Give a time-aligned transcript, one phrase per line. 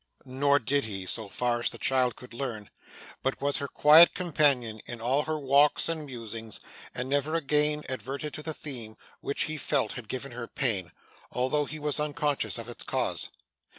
[0.25, 2.71] Nor did he, so far as the child could learn;
[3.21, 6.59] but was her quiet companion in all her walks and musings,
[6.95, 10.91] and never again adverted to the theme, which he felt had given her pain,
[11.31, 13.29] although he was unconscious of its cause.